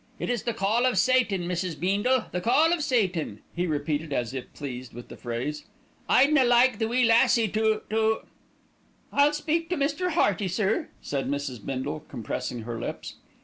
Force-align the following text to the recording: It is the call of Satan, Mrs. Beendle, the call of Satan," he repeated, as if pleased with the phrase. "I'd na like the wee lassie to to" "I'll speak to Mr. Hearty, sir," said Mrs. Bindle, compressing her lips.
It 0.17 0.31
is 0.31 0.41
the 0.41 0.53
call 0.55 0.87
of 0.87 0.97
Satan, 0.97 1.43
Mrs. 1.47 1.79
Beendle, 1.79 2.25
the 2.31 2.41
call 2.41 2.73
of 2.73 2.81
Satan," 2.81 3.41
he 3.55 3.67
repeated, 3.67 4.11
as 4.11 4.33
if 4.33 4.51
pleased 4.51 4.95
with 4.95 5.09
the 5.09 5.15
phrase. 5.15 5.65
"I'd 6.09 6.33
na 6.33 6.41
like 6.41 6.79
the 6.79 6.87
wee 6.87 7.03
lassie 7.05 7.47
to 7.49 7.83
to" 7.91 8.21
"I'll 9.13 9.33
speak 9.33 9.69
to 9.69 9.77
Mr. 9.77 10.13
Hearty, 10.13 10.47
sir," 10.47 10.89
said 11.03 11.29
Mrs. 11.29 11.63
Bindle, 11.63 11.99
compressing 12.09 12.61
her 12.63 12.79
lips. 12.79 13.17